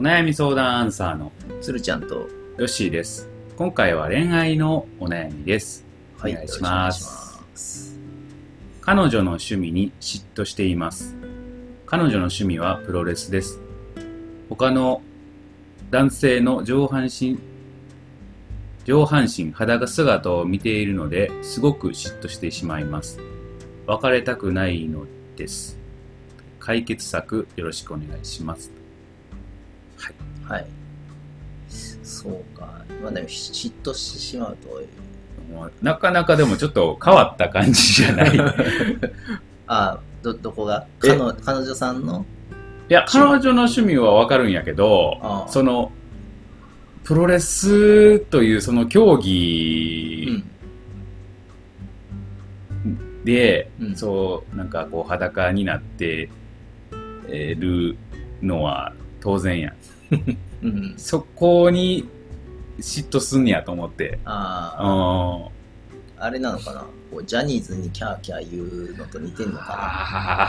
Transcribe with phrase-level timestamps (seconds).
[0.00, 2.26] お悩み相談アンサーのつるちゃんと、
[2.56, 3.28] ヨッシーです。
[3.58, 5.84] 今回は恋愛のお悩みです。
[6.18, 7.00] お願いしますよろしくお願いし
[7.50, 8.00] ます。
[8.80, 11.14] 彼女の趣味に嫉妬しています。
[11.84, 13.60] 彼女の趣味はプロレスです。
[14.48, 15.02] 他の
[15.90, 17.38] 男性の上半身、
[18.86, 23.20] 上半身裸姿を見ているのですごく嫉妬してしまいます。
[23.86, 25.04] 別れたくないの
[25.36, 25.78] です。
[26.58, 28.79] 解決策よろしくお願いします。
[30.52, 30.66] はい。
[32.02, 32.84] そうか。
[33.02, 34.82] まあでも、嫉妬してしまうと、
[35.82, 38.36] なかなかでもちょっと変わった感じじゃない。
[38.36, 38.40] い
[39.66, 40.86] あど、どこが？
[41.04, 41.08] え？
[41.08, 42.24] 彼女彼女さんの？
[42.88, 45.92] や、彼女の趣味はわかるんやけど、ああその、
[47.04, 50.44] プロレスというその競う技ん。
[53.24, 56.30] で、うんそう、なんかこう裸になって
[57.28, 57.96] えーる
[58.42, 59.74] のは当然やん。
[60.62, 60.94] うん。
[60.96, 62.08] そこに
[62.78, 64.18] 嫉妬すんねやと思って。
[64.24, 66.84] ああ、ああれなのかな？
[67.10, 70.48] こうジャニーズにキャーキャー言うのと似てんのかあ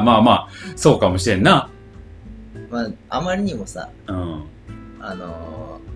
[0.00, 1.50] ー まあまあ、そうかもしれんな。
[1.52, 1.70] な
[2.70, 4.42] まあ、あまりにもさ、うん。
[5.00, 5.86] あのー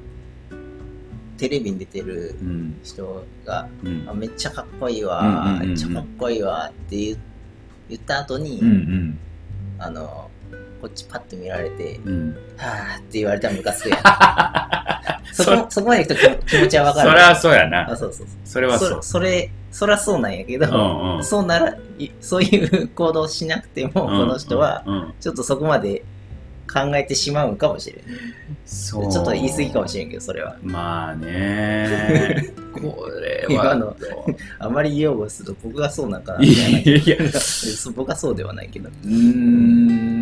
[1.39, 2.78] テレビに出てるうん。
[2.83, 7.17] 人が、うんあめっちゃかっこいいわ、めっちゃかっこいいわって
[7.89, 9.19] 言った後に、うんうん。
[9.78, 10.30] あの
[10.81, 12.36] こっちパッと見られて、うん。
[12.56, 13.98] はーって言われたらムカつくやん。
[15.33, 17.11] そこそこまで行くと気気持ちはわかる。
[17.11, 17.97] それはそうやなあ。
[17.97, 18.37] そうそうそう。
[18.45, 19.03] それはそう。
[19.03, 26.03] それ、それはそうなんやけど、うんうんそうなら、いそういう行動しなくても、この人は、うんうんちょっとそこまで
[26.72, 28.05] 考えてしまうんかもしれん。
[28.65, 30.56] そうちょっと言い過ぎかもしれんけど、それは。
[30.62, 33.97] まあね これは今の
[34.61, 36.78] あまり擁護すると僕がそうなんかなみたいな。
[36.78, 38.89] いやいやそう 僕はそうではないけど。
[38.89, 40.20] うーん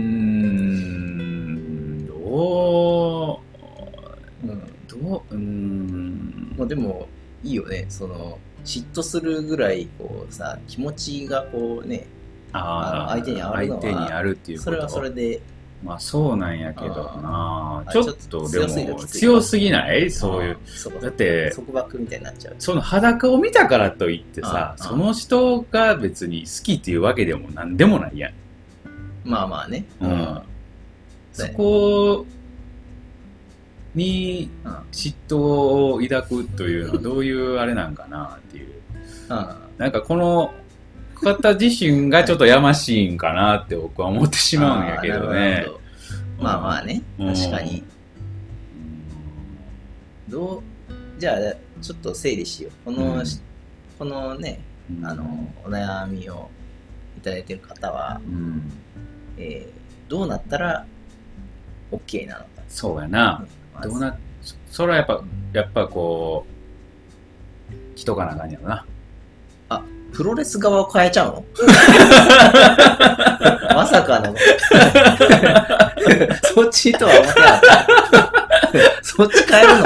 [5.31, 6.55] うん。
[6.56, 7.09] まあでも、
[7.43, 7.87] いいよね。
[7.89, 12.06] その、嫉妬するぐらい、こうさ、気持ちがこうね、
[12.53, 14.71] あーあの相手にあるのは相手にあるっていうこと。
[14.71, 15.41] それはそれで、
[15.84, 17.84] まあそうなんやけどな。
[17.93, 20.11] ちょっとでも強すぎない？
[20.11, 20.59] そういう。
[21.00, 22.56] だって束縛みたいになっちゃう。
[22.59, 28.33] その裸を見たからといってさその人が別に好きっていうわけでもなんでもないやん。
[29.25, 29.84] まあまあね。
[30.00, 30.41] うん。
[31.33, 32.27] そこ
[33.94, 34.72] にうん。
[34.93, 38.72] 嫉妬を抱くというのはどういうあれなんかなっていう。
[39.28, 39.56] うん。
[39.78, 40.53] なんかこの
[41.15, 45.81] 方自身がちょっとやましいんかなって僕は思ってしまうんやけどねど
[46.41, 47.82] まあまあね、うん確かに。
[50.28, 50.62] どう、
[51.19, 51.37] じゃあ、
[51.81, 52.72] ちょっと整理しよう。
[52.84, 53.25] この、うん
[53.98, 55.25] このね、うんあの、
[55.65, 56.48] お悩みを
[57.16, 58.72] いただいてる方は、うん
[59.37, 59.78] えー
[60.09, 60.87] どうなったら
[61.93, 62.48] OK なのか。
[62.69, 63.47] そうやな。
[63.83, 65.22] どうな、そそれはやっぱ、
[65.53, 66.53] やっぱこう、
[67.97, 68.84] 人かなあかんやろな。
[70.11, 71.44] プロレス側を変えちゃうの？
[73.77, 74.34] まさかの。
[76.55, 77.87] そっちとは思ってなかった。
[79.03, 79.84] そっち変えるの？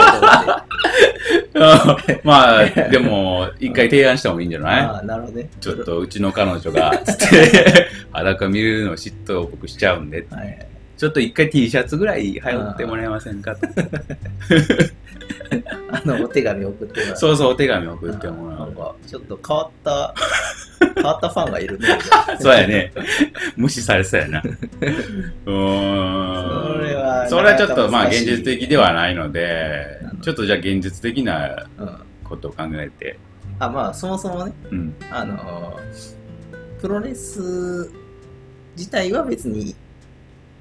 [1.53, 2.21] と思って。
[2.25, 4.83] まあ、でも、一回提案した方がいいんじゃない？
[4.83, 5.49] ああ、なるほどね。
[5.61, 10.67] ちょっとうちの彼女が、つって、裸見るの嫉妬を僕しちゃうんで、はい。
[11.03, 13.67] ちょっと一回 T シャツぐらい羽織ってもらえませんかと。
[15.91, 17.17] あの、お手紙送ってもらう。
[17.17, 18.61] そうそう、お手紙送ってもらう。
[18.61, 20.15] なんか、ちょっと変わった、
[20.95, 21.89] 変わったファンがいるね。
[22.39, 22.93] そうやね。
[23.57, 24.45] 無視されそうやな。
[24.47, 26.79] うーん。
[26.79, 31.99] それはそれはちょっとまあ現実的ではないのでちょっとじゃあ現実的なうん。
[32.23, 33.19] ことを考えて。
[33.59, 34.95] あ、まあ、そもそもね、うん。
[35.11, 37.91] あのー、プロレス
[38.77, 39.75] 自体は別にうん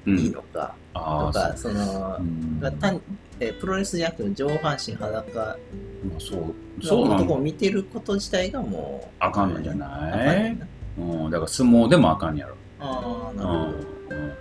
[0.06, 2.58] いいのか、ああ、とか、そのう、ん。
[2.60, 3.00] ま単
[3.40, 5.40] えープロレスじゃなくて上半身裸。
[5.42, 5.56] あ
[6.18, 6.54] そう。
[6.84, 7.18] そうなん。
[7.18, 10.56] の男を見てること自体がもう、あかんのじゃない？
[10.98, 12.56] うん、だから相撲でもあかんやろ。
[12.80, 13.66] ああ、うなるほん。
[13.68, 13.76] うん。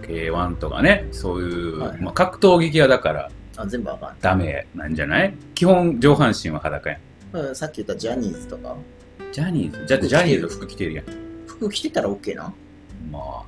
[0.04, 2.02] K1 とかね、そういう、はい。
[2.02, 3.62] まあ格闘技系はだからど。
[3.64, 4.16] あ、全部あかん。
[4.22, 5.34] ダメなんじゃない？
[5.56, 7.00] 基本上半身は裸やん。
[7.38, 8.76] うんさっき言ったジャニーズとか、
[9.32, 11.06] ジャニーズ、だってジャニーズ服着てるやん。
[11.48, 12.54] 服着てたら OK な。
[13.10, 13.44] まあ、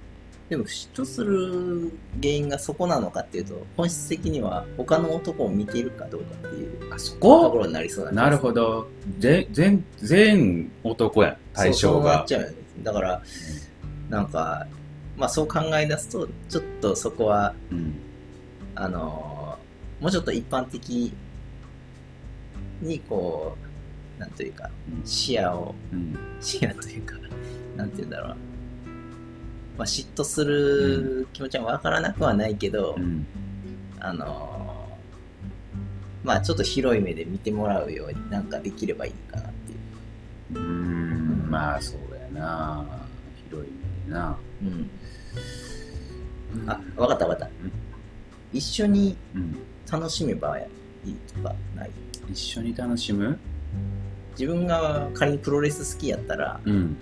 [0.54, 1.92] でも嫉妬する
[2.22, 8.88] 原因がそこなのかっていうと、本質的には他の男を見ているかどうかっていうあそとこころになりそうななるすほど。
[9.18, 12.26] ぜ全、全男やん、対象そうそうなっが。
[12.26, 12.54] ちゃうよね。
[12.84, 13.22] だから、
[14.12, 14.68] なんか、
[15.18, 17.96] まあそう考え出すと、ちょっとそこは、うん。
[18.76, 21.12] あのーもうちょっと一般的
[22.82, 23.58] にこ
[24.18, 24.70] う、なんというか、
[25.04, 26.16] 視野を、うん。
[26.42, 27.16] 視野というか、
[27.76, 28.36] なんて言うんだろうな。
[29.78, 33.26] まあ、嫉妬する気持ちはわからなくはないけど、うん。
[34.00, 34.64] あのー
[36.26, 39.80] まあちょっと広い目で見てもらうようになんかできればいいかなっていう。
[40.54, 41.50] うーん。
[41.50, 42.86] まあそうやな。
[43.50, 44.38] 広い目でな。
[44.62, 44.90] うん。
[46.66, 47.50] あ、わかったわかった。
[48.54, 49.58] 一緒にうん。
[49.92, 50.70] 楽しめばい
[51.06, 51.92] いとかない？
[52.32, 53.38] 一緒に楽しむ？
[54.40, 56.96] 自分が仮にプロレス好きやったら、うん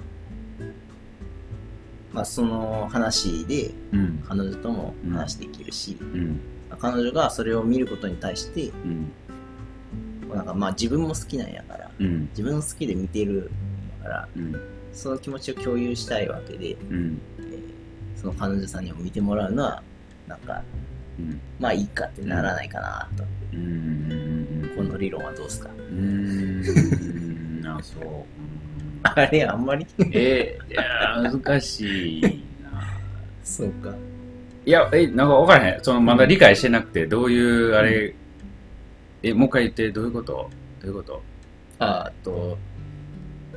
[2.13, 4.23] まあその話でうん。
[4.27, 6.39] 彼女とも話できるし、うん。
[6.79, 9.11] 彼女がそれを見ることに対して、うん。
[10.35, 12.29] なんかまあ自分も好きなんやから、うん。
[12.31, 13.51] 自分好きで見てる
[14.01, 14.55] から、うん。
[14.93, 17.21] その気持ちを共有したいわけで、うん。
[17.39, 17.61] えー
[18.19, 19.81] その彼女さんにも見てもらうのは、
[20.27, 20.61] なんか、
[21.17, 21.41] うん。
[21.59, 23.23] まあいいかってならないかなと。
[24.75, 25.69] この理論はどうですか？
[25.89, 26.63] うん。
[27.59, 27.67] うん。
[27.67, 28.05] あそううん
[29.15, 29.85] あれ、あんまり。
[30.11, 30.83] えいや
[31.31, 32.21] 難しい
[32.63, 32.81] な
[33.43, 33.93] そうか。
[34.65, 35.83] いやえなんか分からへん。
[35.83, 38.13] そのまだ理解してなくてどういうあれ、
[39.23, 40.49] えもう一回言ってどういうこと？
[40.81, 41.21] どういうこと？
[41.79, 42.57] ああと、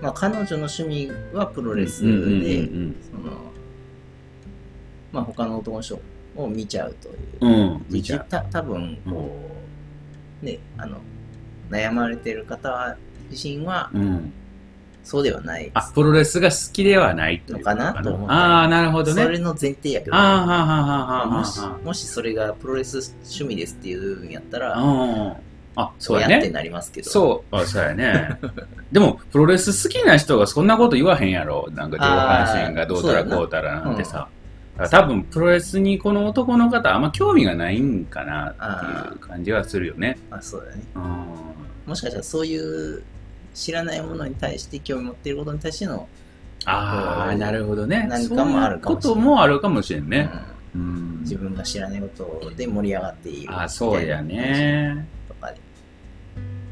[0.00, 3.36] まあ彼女の趣味はプロレスで、うんうんうんその、
[5.12, 6.00] まあ他の男の人
[6.36, 7.16] を見ちゃうという。
[7.42, 8.26] うん、うん、見ちゃう。
[8.28, 9.30] た多分こ
[10.42, 10.98] う、ね、あの、
[11.70, 12.96] 悩まれてる方
[13.30, 14.32] 自身はうん
[15.04, 15.70] そうではない。
[15.74, 17.92] あプロレスが好きではないのかな？
[18.02, 18.34] と思った。
[18.34, 19.22] ああなるほどね。
[19.22, 25.32] それの前提やけど、ああはあはあはあはあもしはもしそれがプロレス趣味ですっていうんやったら、あうん
[25.76, 27.10] あそうややってねなりますけど。
[27.10, 27.56] そう。
[27.56, 28.38] あそうやね。
[28.92, 31.68] でもプロレス好きな人がそんなこと言わへんやろ。
[31.74, 34.28] なんか上半身がどうたらこうたらなんてさ。
[34.90, 40.18] 多分プロレスにこの男の方あんま興味がないんかなっていう感じはするよね。
[40.30, 40.82] あそうだね。
[40.96, 41.02] うん。
[41.86, 43.02] もしかしたらそういう
[43.54, 46.08] 知らないものに対して興味持っていることに対しての、
[46.66, 48.06] ああなるほどね。
[48.08, 49.12] 何かもあるかもしれない。
[49.12, 50.30] そういうこともあるかもしれんね。
[50.74, 50.80] うん。
[50.80, 51.20] うん。
[51.20, 55.06] 自分が知らないことで盛り上がっているあそうやね。
[55.28, 55.58] とかで。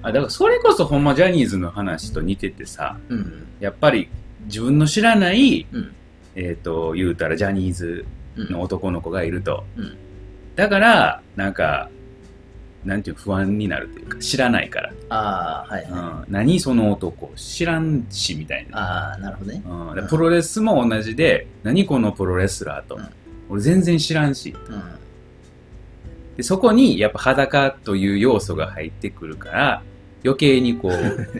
[0.02, 3.46] あだからそれこそほんまジャニーズの話と似ててさうん。
[3.61, 4.08] やっぱり
[4.46, 5.94] 自分の知らない、うん。
[6.35, 8.05] えっ、と言うたらジャニーズ
[8.37, 9.96] うんの男の子がいると、うん。
[10.56, 11.90] だからなんか
[12.84, 16.31] なんていう不安になるというか知らないから、ああ、はい、うはい。
[16.31, 19.62] ん、何その男知らんしみたいな、ああ、なるほどね。
[19.64, 23.08] うん、でプロレスも同じで何このプロレスラーと、うん。
[23.49, 24.55] 俺全然知らんし。
[24.69, 24.82] うん。
[26.37, 29.82] でそこにやっぱ裸という要素が入ってくるから
[30.25, 30.93] 余計にこう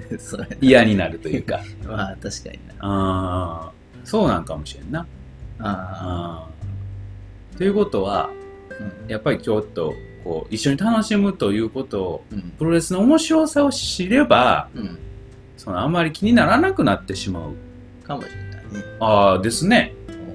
[0.61, 1.61] 嫌になるというか。
[1.87, 2.75] まあ確かにな。
[2.81, 5.01] あーそうなんかもしれんな。
[5.01, 5.07] あ
[5.61, 8.31] あーということはあ、
[9.05, 9.11] うん。
[9.11, 12.41] やっぱりちょっとこう一緒に楽しむということをうん。
[12.59, 14.99] プロレスの面白さを知ればうん。
[15.57, 17.53] そのあんまり気にならなくなってしまう。
[18.07, 18.85] かもしれないね。
[19.01, 19.95] ああですね。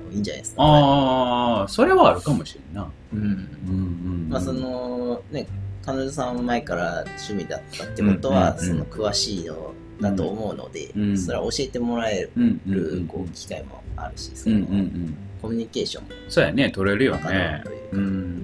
[0.09, 0.63] おいいんじゃないですか。
[0.63, 2.89] ああそれはあるかもしれんな。
[3.13, 3.19] うん。
[3.19, 5.47] うんうんまあその、ね、
[5.85, 11.17] 彼女さんは前から趣味だったってことは、うんうんうんその詳しいのだと思うので、うん。
[11.17, 15.17] それは教えてもらえる、んこう機会もあるし、そうんのうんうん。
[15.41, 17.63] コミュニケーションもそうやね取れるよね。
[17.91, 18.36] うん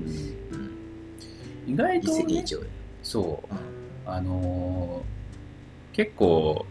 [1.68, 2.44] 意外とね。
[3.02, 6.66] そううんあのー結構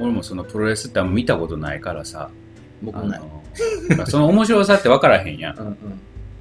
[0.00, 2.28] 俺もそのプロレスってあんま見たことないからさ
[2.82, 3.18] 僕もない。
[3.18, 5.76] あのー その面白さって分からへんやんうんうん。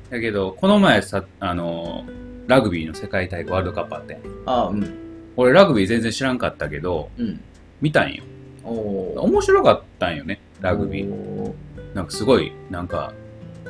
[0.09, 4.87] だけどこの前さあのーラグビーの世界大会ワールドカップあってんああ、うん。
[5.35, 7.39] 俺ラグビー全然知らんかったけどうん。
[7.81, 8.23] 見たんよ。
[8.63, 11.53] 面白かったんよねラグビーー。
[11.95, 13.13] なんかすごいなんか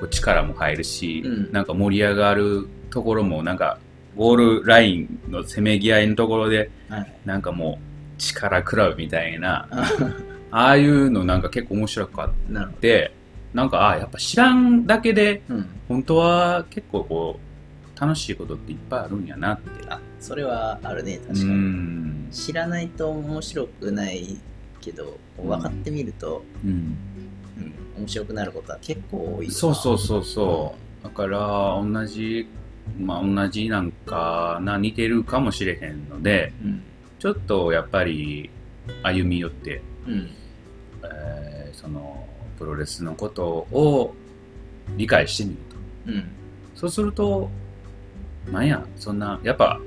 [0.10, 3.78] 力も入るし、うんなんか盛り上がるところもなんか
[4.16, 7.14] ゴールラインのせめぎ合いのところではい。
[7.26, 7.80] なんかも
[8.18, 9.86] う力比べみたいなあ
[10.52, 13.12] ああいうのなんか結構面白かっなるほて
[13.54, 15.56] なんかああやっぱ知らんだけでど。
[15.56, 15.66] うん。
[15.88, 21.50] 本当は結構こう楽しいことっていっぱいあるんやなってあ、それはあるね、確かうに。
[21.52, 24.38] ん知らないと面白くない
[24.82, 26.98] けど、分かってみると、うん
[27.58, 29.50] うん、面白くなることは結構多い。
[29.52, 32.48] そうそうそうそうだから同じ
[33.00, 36.84] まあ同じなんかな似てるかもしれへんのでうん。
[37.20, 38.50] ちょっとやっぱり
[39.02, 40.30] 歩み寄って、うん。
[41.04, 42.28] えーその
[42.58, 44.16] プロレスのことを
[44.96, 46.24] 理解してみるとうん。
[46.76, 47.50] そうすると
[48.52, 49.80] なんやそんなやっぱ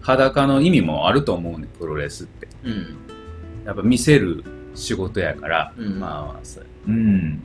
[0.00, 2.96] 裸の意味もあると思うねプロレスってうん。
[3.64, 4.42] やっぱ見せる
[4.74, 6.00] 仕事やからうん。
[6.00, 6.66] まあ、そう。
[6.88, 7.40] うん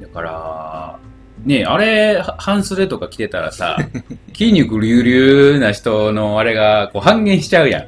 [0.00, 0.98] だから
[1.44, 3.76] ねあれは半袖とか着てたらさ
[4.34, 7.86] 筋肉隆々な人のあれがこう半減しちゃうやん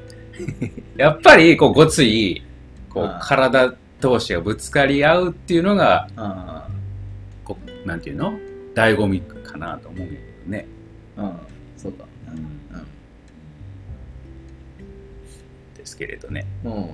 [0.97, 2.43] やっぱりこうごつい
[2.90, 6.69] こう体同士がぶつかり合うっていうのがあ
[7.45, 8.33] こうなんていうの？
[8.75, 10.67] 醍醐味かなと思うんやけどね
[11.17, 11.33] うん。
[11.76, 12.05] そうか。
[15.76, 16.47] ですけれどね。
[16.64, 16.73] うん。
[16.73, 16.78] うん。
[16.81, 16.85] ど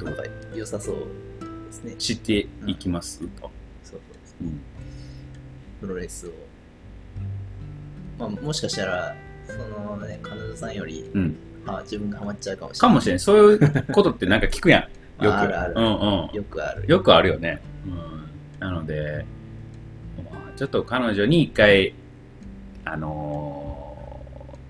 [0.00, 0.22] うんなか
[0.54, 1.92] 良さそうですね。
[1.98, 3.20] 知っていきます？
[3.40, 3.50] と。
[5.84, 6.30] プロレスを。
[8.18, 9.14] まあ、もしかしたら、
[9.46, 11.36] そのね、彼女さんより、うん。
[11.66, 12.90] あ自分がハマっちゃうかもしれない。
[12.90, 13.18] かもしれん。
[13.18, 14.82] そういうことってなんか聞くやん。
[15.24, 15.34] よく。
[15.34, 15.88] あるあるうんう
[16.32, 16.36] ん。
[16.36, 16.84] よくある。
[16.86, 17.60] よくあるよね。
[17.86, 19.24] うん、なので、
[20.32, 21.94] まあ、ちょっと彼女に一回、
[22.84, 23.74] あのー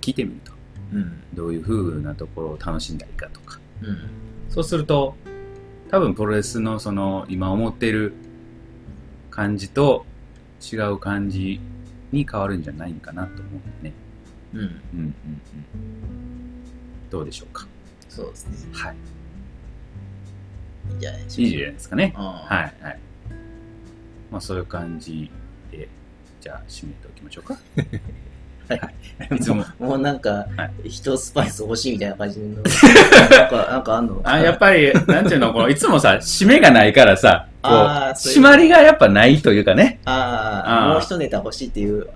[0.00, 0.52] 聞いてみると。
[0.92, 1.23] うん。
[1.33, 3.59] どういう風なところを楽しんだりかとか。
[3.83, 3.99] うん。
[4.50, 5.14] そうすると、
[5.90, 8.12] 多分プロレスのその今思ってる
[9.30, 10.04] 感じと
[10.73, 11.61] 違う感じ
[12.12, 13.92] に変わるんじゃないかなと思うね。
[14.54, 14.61] うん。
[14.61, 15.14] うんうんうん。
[17.11, 17.66] どうでしょうか？
[18.09, 18.54] そうですね。
[18.73, 18.97] はい。
[20.90, 22.12] いいんじゃないでしょいいじゃないですかね？
[22.14, 22.23] うか。
[22.23, 22.99] はいはい。
[24.30, 25.30] まあそういう感じ
[25.71, 25.88] で、
[26.40, 27.59] じゃあ締めておきましょうか。
[29.30, 30.47] いいつももうなんかは、
[30.83, 32.47] 一スパイス欲しいみたいな感じの。
[33.30, 34.21] なんか、なんかあんの？
[34.25, 40.00] あ、やっぱり、なんていうの、このいつもさ、締めがないからさ、こう、締まりがやっぱないというかね。
[40.04, 42.06] ああもう一ネタ欲しいっていう。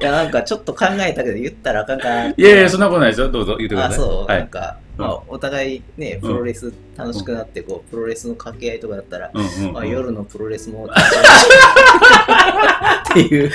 [0.00, 2.26] いや、なんかちょっと考えたけど言ったらあかんか。
[2.28, 3.28] いやいや、そんなことないですよ。
[3.30, 3.98] どうぞ言ってくだあ、さい。
[3.98, 4.38] そう、はい。
[4.38, 9.30] なんか、うんまあ、お互いね、うんプロレス楽しくなって、こう、プロレスの掛け合いとかだったら、
[9.72, 9.90] まあ、うん。
[9.90, 10.88] 夜のプロレスも、っ
[13.12, 13.50] ていう、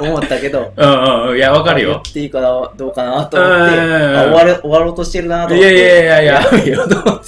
[0.00, 1.36] 思ったけど、うんうん。
[1.36, 1.90] いや、わかるよ。
[1.90, 5.74] 言っていいかな、どうかなと思って、終われ終わろうとしてるなと思って。
[5.74, 6.80] いやいやいやいやや。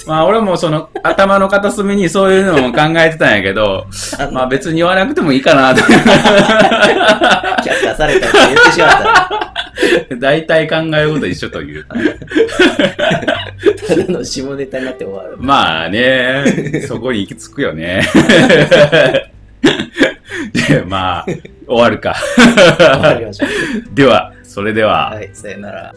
[0.07, 3.85] まあ俺もその頭の片隅にそういうのも考えてたんやけど、
[4.31, 5.81] まあ別に言わなくてもいいかなと。
[5.81, 5.93] 却
[7.81, 9.54] 下されたって言ってしまった。
[10.19, 11.85] 大体考えること一緒という。
[13.87, 15.37] ただの下ネタになって終わる。
[15.39, 18.03] まあね、 そこに行き着くよね。
[20.69, 21.25] でまあ、
[21.67, 22.15] 終わるか。
[23.93, 25.11] では、それでは。
[25.11, 25.93] はい、さよなら。